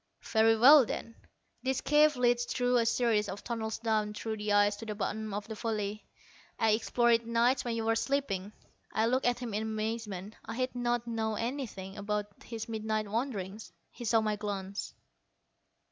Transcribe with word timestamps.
"Very 0.23 0.57
well, 0.57 0.83
then. 0.83 1.13
This 1.61 1.79
cave 1.79 2.15
leads 2.15 2.45
through 2.45 2.77
a 2.77 2.87
series 2.87 3.29
of 3.29 3.43
tunnels 3.43 3.77
down 3.77 4.15
through 4.15 4.37
the 4.37 4.51
ice 4.51 4.75
to 4.77 4.85
the 4.87 4.95
bottom 4.95 5.31
of 5.31 5.47
the 5.47 5.53
valley. 5.53 6.07
I 6.57 6.71
explored 6.71 7.13
it 7.13 7.27
nights 7.27 7.63
when 7.63 7.75
you 7.75 7.83
were 7.83 7.91
all 7.91 7.95
sleeping." 7.95 8.51
I 8.91 9.05
looked 9.05 9.27
at 9.27 9.37
him 9.37 9.53
in 9.53 9.61
amazement. 9.61 10.37
I 10.43 10.55
had 10.55 10.73
not 10.73 11.05
known 11.05 11.37
anything 11.37 11.97
about 11.99 12.25
his 12.43 12.67
midnight 12.67 13.07
wanderings. 13.09 13.71
He 13.91 14.03
saw 14.05 14.21
my 14.21 14.37
glance. 14.37 14.95